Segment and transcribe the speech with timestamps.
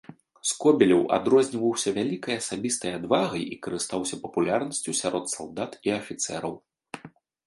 [0.51, 6.57] Скобелеў адрозніваўся вялікай асабістай адвагай і карыстаўся папулярнасцю сярод салдат і афіцэраў.